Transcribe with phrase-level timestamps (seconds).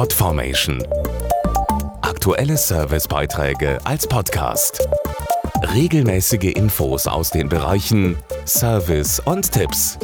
[0.00, 0.82] Podformation.
[2.00, 4.88] Aktuelle Servicebeiträge als Podcast.
[5.74, 8.16] Regelmäßige Infos aus den Bereichen
[8.46, 9.98] Service und Tipps.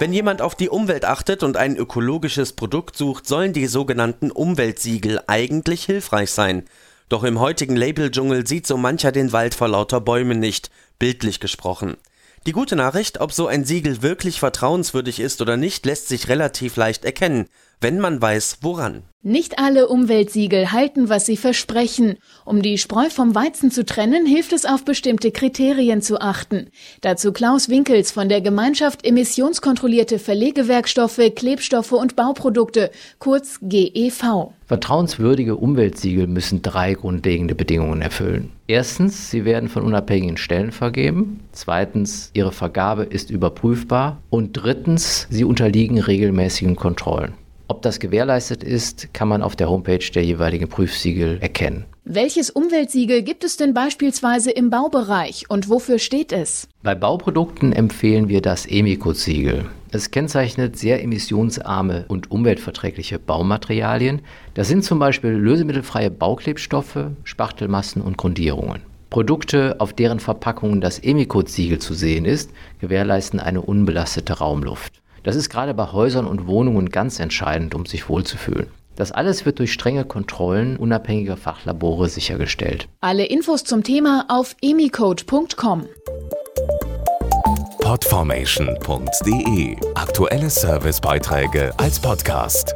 [0.00, 5.20] Wenn jemand auf die Umwelt achtet und ein ökologisches Produkt sucht, sollen die sogenannten Umweltsiegel
[5.28, 6.64] eigentlich hilfreich sein.
[7.08, 11.98] Doch im heutigen Labeldschungel sieht so mancher den Wald vor lauter Bäumen nicht, bildlich gesprochen.
[12.46, 16.76] Die gute Nachricht, ob so ein Siegel wirklich vertrauenswürdig ist oder nicht, lässt sich relativ
[16.76, 19.02] leicht erkennen, wenn man weiß, woran.
[19.22, 22.16] Nicht alle Umweltsiegel halten, was sie versprechen.
[22.46, 26.70] Um die Spreu vom Weizen zu trennen, hilft es auf bestimmte Kriterien zu achten.
[27.02, 34.54] Dazu Klaus Winkels von der Gemeinschaft Emissionskontrollierte Verlegewerkstoffe, Klebstoffe und Bauprodukte, kurz GEV.
[34.64, 38.52] Vertrauenswürdige Umweltsiegel müssen drei grundlegende Bedingungen erfüllen.
[38.68, 41.40] Erstens, sie werden von unabhängigen Stellen vergeben.
[41.52, 44.22] Zweitens, ihre Vergabe ist überprüfbar.
[44.30, 47.34] Und drittens, sie unterliegen regelmäßigen Kontrollen.
[47.70, 51.84] Ob das gewährleistet ist, kann man auf der Homepage der jeweiligen Prüfsiegel erkennen.
[52.04, 56.66] Welches Umweltsiegel gibt es denn beispielsweise im Baubereich und wofür steht es?
[56.82, 59.66] Bei Bauprodukten empfehlen wir das Emicot-Siegel.
[59.92, 64.22] Es kennzeichnet sehr emissionsarme und umweltverträgliche Baumaterialien.
[64.54, 68.82] Das sind zum Beispiel lösemittelfreie Bauklebstoffe, Spachtelmassen und Grundierungen.
[69.10, 75.00] Produkte, auf deren Verpackungen das Emicot-Siegel zu sehen ist, gewährleisten eine unbelastete Raumluft.
[75.22, 78.68] Das ist gerade bei Häusern und Wohnungen ganz entscheidend, um sich wohlzufühlen.
[78.96, 82.88] Das alles wird durch strenge Kontrollen unabhängiger Fachlabore sichergestellt.
[83.00, 85.86] Alle Infos zum Thema auf emicode.com.
[87.80, 92.74] Podformation.de Aktuelle Servicebeiträge als Podcast.